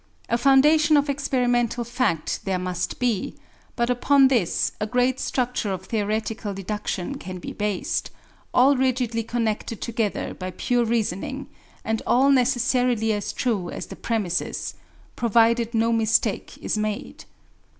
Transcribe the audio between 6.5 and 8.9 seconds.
deduction can be based, all